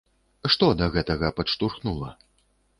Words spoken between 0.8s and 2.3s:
гэтага падштурхнула?